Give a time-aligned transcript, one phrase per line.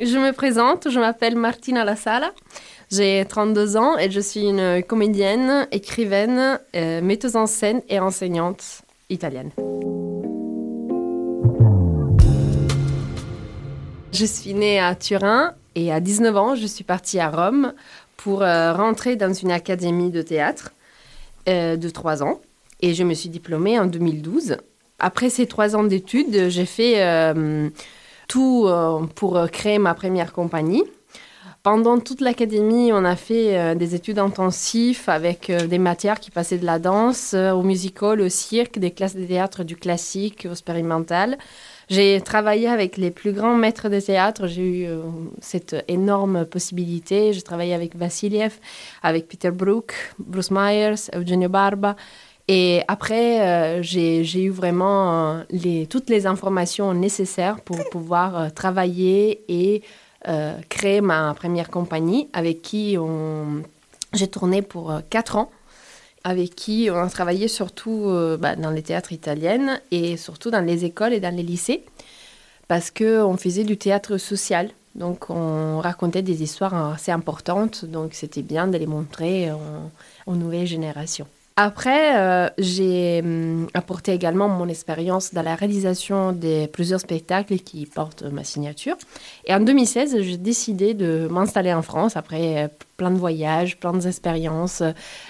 [0.00, 2.32] je me présente, je m'appelle Martina Lassala,
[2.90, 8.82] j'ai 32 ans et je suis une comédienne, écrivaine, euh, metteuse en scène et enseignante
[9.10, 9.50] italienne.
[14.12, 17.72] Je suis née à Turin et à 19 ans, je suis partie à Rome
[18.16, 20.72] pour euh, rentrer dans une académie de théâtre
[21.48, 22.40] euh, de 3 ans
[22.80, 24.58] et je me suis diplômée en 2012.
[24.98, 27.02] Après ces 3 ans d'études, j'ai fait
[28.26, 30.84] tout euh, pour euh, créer ma première compagnie.
[31.62, 36.58] Pendant toute l'académie, on a fait euh, des études intensives avec des matières qui passaient
[36.58, 41.38] de la danse au musical, au cirque, des classes de théâtre du classique au expérimental.
[41.88, 44.46] J'ai travaillé avec les plus grands maîtres de théâtre.
[44.46, 44.88] J'ai eu
[45.40, 47.32] cette énorme possibilité.
[47.32, 48.58] J'ai travaillé avec Vassiliev,
[49.04, 51.94] avec Peter Brook, Bruce Myers, Eugenio Barba.
[52.48, 59.44] Et après, euh, j'ai eu vraiment euh, toutes les informations nécessaires pour pouvoir euh, travailler
[59.48, 59.82] et
[60.68, 62.96] créer ma première compagnie avec qui
[64.12, 65.52] j'ai tourné pour quatre ans,
[66.24, 70.84] avec qui on a travaillé surtout bah, dans les théâtres italiennes et surtout dans les
[70.84, 71.84] écoles et dans les lycées,
[72.66, 74.70] parce qu'on faisait du théâtre social.
[74.96, 79.52] Donc on racontait des histoires assez importantes, donc c'était bien de les montrer
[80.26, 81.28] aux nouvelles générations.
[81.58, 87.86] Après, euh, j'ai hum, apporté également mon expérience dans la réalisation de plusieurs spectacles qui
[87.86, 88.96] portent ma signature.
[89.46, 92.68] Et en 2016, j'ai décidé de m'installer en France après euh,
[92.98, 94.82] plein de voyages, plein d'expériences.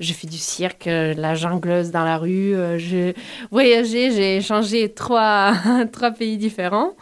[0.00, 2.52] J'ai fait du cirque, euh, la jongleuse dans la rue.
[2.78, 3.14] J'ai
[3.52, 5.54] voyagé, j'ai changé trois,
[5.92, 6.94] trois pays différents.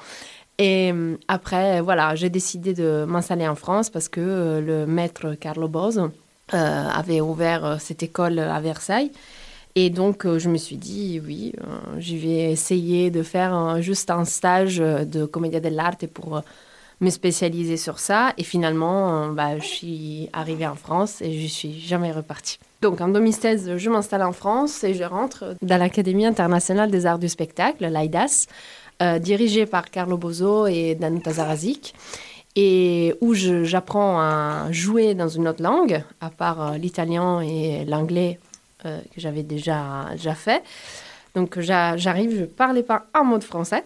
[0.59, 5.69] Et hum, après, voilà, j'ai décidé de m'installer en France parce que le maître Carlo
[5.69, 6.10] Bose
[6.52, 9.10] avait ouvert euh, cette école à Versailles.
[9.74, 11.52] Et donc, euh, je me suis dit, oui,
[11.98, 16.40] je vais essayer de faire juste un stage de comédia dell'arte pour
[17.02, 18.32] me spécialiser sur ça.
[18.38, 22.58] Et finalement, bah, je suis arrivée en France et je suis jamais repartie.
[22.80, 27.18] Donc, en 2016, je m'installe en France et je rentre dans l'Académie internationale des arts
[27.18, 28.46] du spectacle, l'AIDAS,
[29.20, 31.94] dirigée par Carlo Bozo et Danuta Zarazik
[32.56, 38.41] et où j'apprends à jouer dans une autre langue, à part euh, l'italien et l'anglais
[38.87, 40.62] euh, que j'avais déjà, fait.
[41.34, 43.84] Donc j'arrive, je ne parlais pas un mot de français.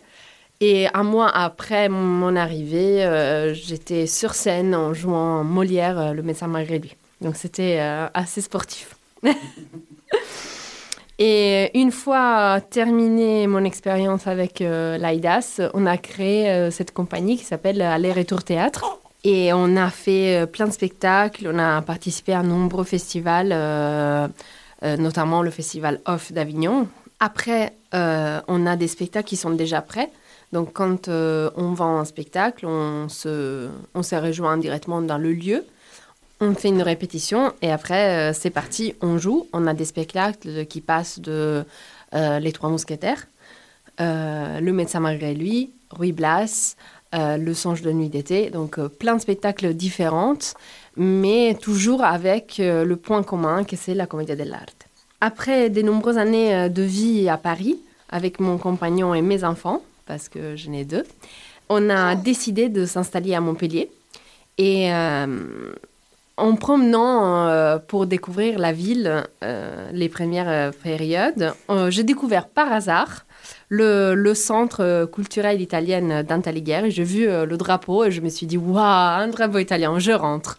[0.61, 6.47] Et un mois après mon arrivée, euh, j'étais sur scène en jouant Molière, le médecin
[6.47, 6.95] malgré lui.
[7.21, 7.79] Donc c'était
[8.15, 8.95] assez sportif.
[11.23, 17.37] Et une fois terminé mon expérience avec euh, l'AIDAS, on a créé euh, cette compagnie
[17.37, 18.87] qui s'appelle Aller-Retour Théâtre.
[19.23, 23.51] Et on a fait euh, plein de spectacles, on a participé à nombreux festivals,
[24.83, 26.89] notamment le festival Off d'Avignon.
[27.21, 30.11] Après, on a des spectacles qui sont déjà prêts.
[30.53, 35.67] Donc quand on vend un spectacle, on se, on se rejoint directement dans le lieu
[36.41, 39.47] on fait une répétition et après, euh, c'est parti, on joue.
[39.53, 41.65] On a des spectacles qui passent de
[42.15, 43.27] euh, Les Trois Mousquetaires,
[44.01, 46.77] euh, Le médecin malgré lui, Ruy Blas,
[47.13, 48.51] Le songe de nuit d'été.
[48.51, 50.39] Donc, plein de spectacles différents,
[50.97, 54.87] mais toujours avec le point commun que c'est la comédie dell'arte.
[55.21, 57.77] Après de nombreuses années de vie à Paris,
[58.09, 61.05] avec mon compagnon et mes enfants, parce que je n'ai deux,
[61.69, 63.91] on a décidé de s'installer à Montpellier.
[64.57, 64.91] Et
[66.41, 71.53] en promenant euh, pour découvrir la ville, euh, les premières euh, périodes,
[71.89, 73.27] j'ai découvert par hasard
[73.69, 76.91] le, centre culturel italien d'Antalighieri.
[76.91, 80.59] J'ai vu le drapeau et je me suis dit, waouh, un drapeau italien, je rentre.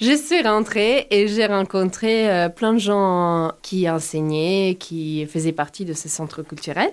[0.00, 5.94] Je suis rentrée et j'ai rencontré plein de gens qui enseignaient, qui faisaient partie de
[5.94, 6.90] ce centre culturel.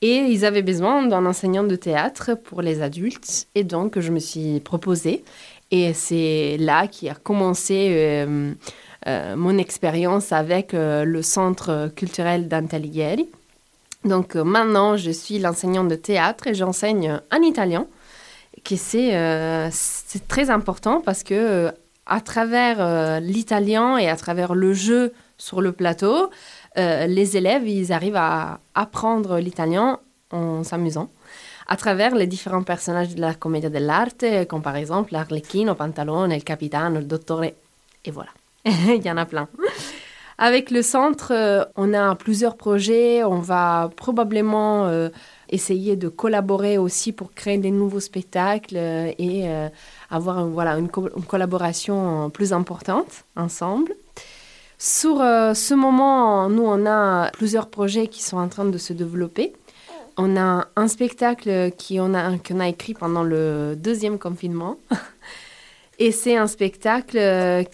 [0.00, 3.48] Et ils avaient besoin d'un enseignant de théâtre pour les adultes.
[3.56, 5.24] Et donc, je me suis proposée.
[5.70, 8.54] Et c'est là qui a commencé euh,
[9.06, 13.28] euh, mon expérience avec euh, le Centre culturel d'Antalighieri.
[14.04, 17.86] Donc maintenant, je suis l'enseignante de théâtre et j'enseigne en italien.
[18.64, 21.72] c'est très important parce que
[22.06, 26.30] à travers l'italien et à travers le jeu sur le plateau,
[26.76, 29.98] les élèves ils arrivent à apprendre l'italien
[30.30, 31.10] en s'amusant.
[31.68, 36.40] À travers les différents personnages de la commedia dell'arte, comme par exemple l'Arlecchino, Pantalone, le
[36.40, 38.30] Capitano, le Dottore, et voilà.
[38.64, 39.48] Il y en a plein.
[40.40, 43.24] Avec le centre, euh, on a plusieurs projets.
[43.24, 45.08] On va probablement euh,
[45.48, 49.48] essayer de collaborer aussi pour créer des nouveaux spectacles euh, et
[50.10, 53.92] avoir voilà, une, collaboration plus importante ensemble.
[54.78, 59.52] Sur ce moment, nous, on a plusieurs projets qui sont en train de se développer.
[60.18, 64.76] On a un spectacle qu'on a, a écrit pendant le deuxième confinement.
[66.00, 67.18] Et c'est un spectacle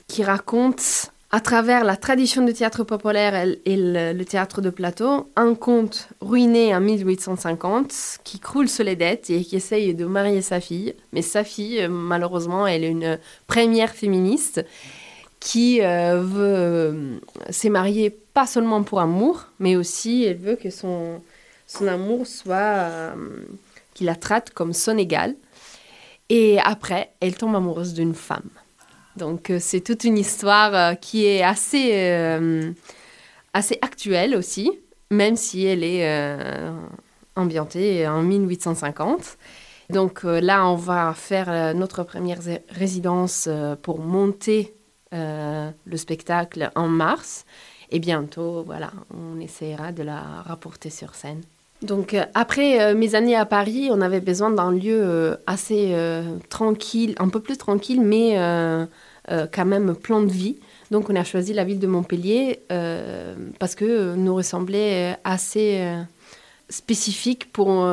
[0.07, 5.57] qui raconte à travers la tradition du théâtre populaire et le, théâtre de plateau, un
[5.57, 10.61] conte ruiné en 1850 qui croule sur les dettes et qui essaye de marier sa
[10.61, 10.95] fille.
[11.13, 13.19] Mais sa fille, malheureusement, elle est une
[13.49, 14.65] première féministe
[15.41, 17.19] qui euh, veut euh,
[17.51, 21.21] s'est mariée pas seulement pour amour, mais aussi elle veut que son,
[21.75, 23.15] son amour soit euh,
[23.95, 25.35] qu'il la traite comme son égal.
[26.29, 28.49] Et après, elle tombe amoureuse d'une femme.
[29.17, 32.73] Donc euh, c'est toute une histoire euh, qui est assez, euh,
[33.53, 34.71] assez actuelle aussi,
[35.11, 36.09] même si elle est
[37.37, 39.39] ambientée en 1850.
[39.91, 43.49] Donc là, on va faire notre première résidence
[43.83, 44.75] pour monter
[45.13, 47.45] le spectacle en mars.
[47.91, 51.43] Et bientôt, voilà, on essaiera de la rapporter sur scène.
[51.85, 55.95] Donc après mes années à Paris, on avait besoin d'un lieu assez
[56.49, 58.37] tranquille, un peu plus tranquille, mais
[59.31, 60.59] euh, quand même plein de vie.
[60.91, 66.03] Donc on a choisi la ville de Montpellier euh, parce que nous ressemblait assez euh,
[66.69, 67.89] spécifique pour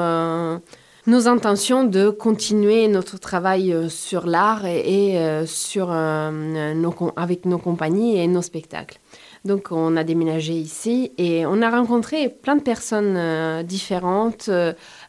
[1.08, 8.28] nos intentions de continuer notre travail sur l'art et, sur, nos, avec nos compagnies et
[8.28, 9.00] nos spectacles.
[9.44, 14.50] Donc on a déménagé ici et on a rencontré plein de personnes différentes,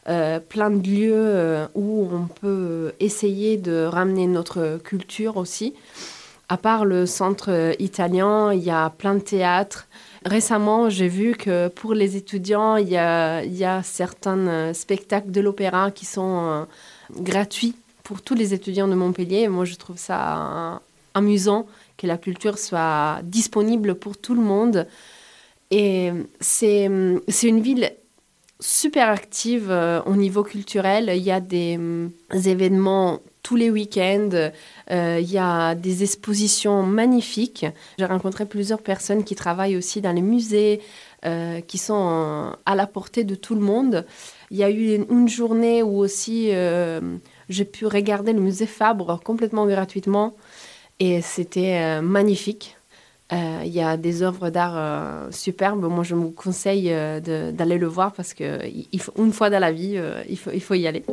[0.05, 5.75] plein de lieux où on peut essayer de ramener notre culture aussi.
[6.53, 9.87] À part le centre euh, italien, il y a plein de théâtres.
[10.25, 15.91] Récemment, j'ai vu que pour les étudiants, il y a, certains euh, spectacles de l'opéra
[15.91, 16.63] qui sont euh,
[17.21, 19.47] gratuits pour tous les étudiants de Montpellier.
[19.49, 20.81] Moi, je trouve ça
[21.13, 21.67] amusant
[21.97, 24.87] que la culture soit disponible pour tout le monde.
[25.71, 27.91] Et c'est une ville
[28.59, 29.73] super active
[30.05, 31.11] au niveau culturel.
[31.15, 31.79] Il y a des
[32.31, 34.51] événements tous les week-ends.
[34.89, 37.65] Euh, il y a des expositions magnifiques.
[37.99, 40.81] J'ai rencontré plusieurs personnes qui travaillent aussi dans les musées,
[41.25, 44.05] euh, qui sont à la portée de tout le monde.
[44.49, 47.17] Il y a eu une, journée où aussi euh,
[47.49, 50.33] j'ai pu regarder le musée Fabre complètement gratuitement
[50.99, 52.77] et c'était magnifique.
[53.31, 55.85] Il y a des œuvres d'art superbes.
[55.85, 59.99] Moi, je vous conseille d'aller le voir parce qu'une fois dans la vie,
[60.29, 61.03] il, faut, il faut y aller.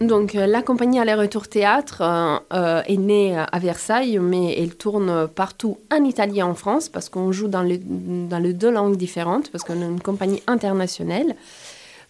[0.00, 5.26] Donc euh, la compagnie Aller-Retour Théâtre euh, euh, est née à Versailles, mais elle tourne
[5.28, 9.50] partout en Italie et en France parce qu'on joue dans, dans les deux langues différentes,
[9.50, 11.34] parce qu'on est une compagnie internationale.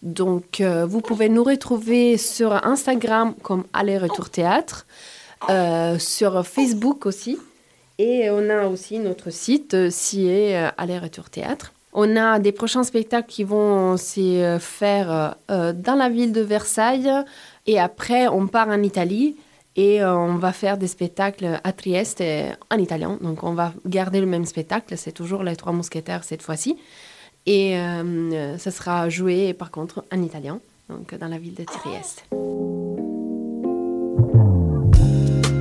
[0.03, 4.85] Donc vous pouvez nous retrouver sur Instagram comme Aller-Retour Théâtre,
[5.97, 7.39] sur Facebook aussi,
[7.97, 11.73] et on a aussi notre site si est Aller-Retour Théâtre.
[11.93, 17.11] On a des prochains spectacles qui vont se faire dans la ville de Versailles,
[17.67, 19.35] et après, on part en Italie
[19.75, 22.23] et euh, on va faire des spectacles à Trieste
[22.71, 23.19] en italien.
[23.21, 24.97] Donc, on va garder le même spectacle.
[24.97, 26.77] C'est toujours les Trois Mousquetaires cette fois-ci.
[27.45, 30.59] Et euh, ça sera joué, par contre, en italien,
[30.89, 32.25] donc dans la ville de Trieste.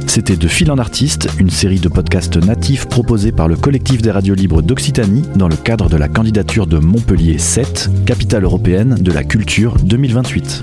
[0.08, 4.10] C'était De Fil en Artiste, une série de podcasts natifs proposés par le collectif des
[4.10, 9.12] radios libres d'Occitanie dans le cadre de la candidature de Montpellier 7, capitale européenne de
[9.12, 10.62] la culture 2028.